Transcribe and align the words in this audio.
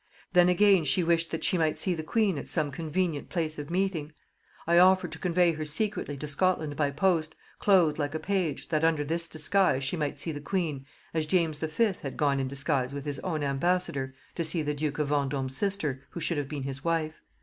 Then 0.33 0.49
again 0.49 0.83
she 0.83 1.03
wished 1.03 1.29
that 1.29 1.43
she 1.43 1.59
might 1.59 1.77
see 1.77 1.93
the 1.93 2.01
queen 2.01 2.39
at 2.39 2.49
some 2.49 2.71
convenient 2.71 3.29
place 3.29 3.59
of 3.59 3.69
meeting. 3.69 4.11
I 4.65 4.79
offered 4.79 5.11
to 5.11 5.19
convey 5.19 5.51
her 5.51 5.63
secretly 5.63 6.17
to 6.17 6.27
Scotland 6.27 6.75
by 6.75 6.89
post, 6.89 7.35
cloathed 7.59 7.99
like 7.99 8.15
a 8.15 8.19
page, 8.19 8.69
that 8.69 8.83
under 8.83 9.03
this 9.03 9.27
disguise 9.27 9.83
she 9.83 9.95
might 9.95 10.17
see 10.17 10.31
the 10.31 10.41
queen, 10.41 10.87
as 11.13 11.27
James 11.27 11.59
V. 11.59 11.93
had 12.01 12.17
gone 12.17 12.39
in 12.39 12.47
disguise 12.47 12.95
with 12.95 13.05
his 13.05 13.19
own 13.19 13.43
ambassador 13.43 14.15
to 14.33 14.43
see 14.43 14.63
the 14.63 14.73
duke 14.73 14.97
of 14.97 15.09
Vendome's 15.09 15.55
sister, 15.55 16.01
who 16.09 16.19
should 16.19 16.39
have 16.39 16.49
been 16.49 16.63
his 16.63 16.83
wife. 16.83 17.21